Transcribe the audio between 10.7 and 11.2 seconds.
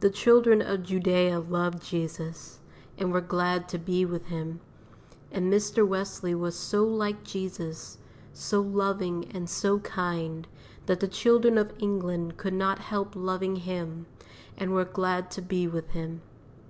that the